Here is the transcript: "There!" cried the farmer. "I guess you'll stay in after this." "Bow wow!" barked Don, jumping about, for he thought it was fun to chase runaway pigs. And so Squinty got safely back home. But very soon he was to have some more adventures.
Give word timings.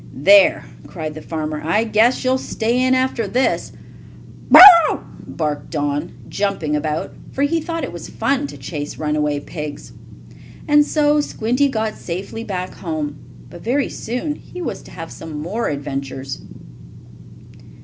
"There!" 0.15 0.65
cried 0.87 1.13
the 1.13 1.21
farmer. 1.21 1.61
"I 1.63 1.83
guess 1.83 2.23
you'll 2.25 2.39
stay 2.39 2.81
in 2.83 2.95
after 2.95 3.27
this." 3.27 3.71
"Bow 4.49 4.59
wow!" 4.89 5.03
barked 5.27 5.69
Don, 5.69 6.13
jumping 6.27 6.75
about, 6.75 7.13
for 7.31 7.43
he 7.43 7.61
thought 7.61 7.83
it 7.83 7.93
was 7.93 8.09
fun 8.09 8.47
to 8.47 8.57
chase 8.57 8.97
runaway 8.97 9.39
pigs. 9.39 9.91
And 10.67 10.83
so 10.83 11.21
Squinty 11.21 11.69
got 11.69 11.93
safely 11.93 12.43
back 12.43 12.73
home. 12.73 13.15
But 13.47 13.61
very 13.61 13.89
soon 13.89 14.33
he 14.37 14.59
was 14.59 14.81
to 14.81 14.91
have 14.91 15.11
some 15.11 15.39
more 15.39 15.69
adventures. 15.69 16.41